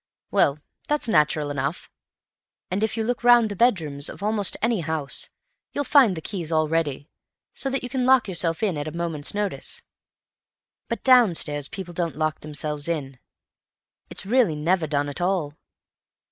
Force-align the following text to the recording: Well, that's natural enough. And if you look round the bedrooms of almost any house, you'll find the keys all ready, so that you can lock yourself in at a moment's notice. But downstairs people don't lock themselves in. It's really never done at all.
Well, 0.31 0.57
that's 0.87 1.07
natural 1.07 1.51
enough. 1.51 1.87
And 2.71 2.83
if 2.83 2.97
you 2.97 3.03
look 3.03 3.23
round 3.23 3.49
the 3.49 3.55
bedrooms 3.55 4.09
of 4.09 4.23
almost 4.23 4.57
any 4.59 4.79
house, 4.79 5.29
you'll 5.73 5.83
find 5.83 6.17
the 6.17 6.23
keys 6.23 6.51
all 6.51 6.67
ready, 6.67 7.07
so 7.53 7.69
that 7.69 7.83
you 7.83 7.87
can 7.89 8.03
lock 8.07 8.27
yourself 8.27 8.63
in 8.63 8.79
at 8.79 8.87
a 8.87 8.91
moment's 8.97 9.35
notice. 9.35 9.83
But 10.89 11.03
downstairs 11.03 11.67
people 11.67 11.93
don't 11.93 12.17
lock 12.17 12.39
themselves 12.39 12.87
in. 12.87 13.19
It's 14.09 14.25
really 14.25 14.55
never 14.55 14.87
done 14.87 15.07
at 15.07 15.21
all. 15.21 15.55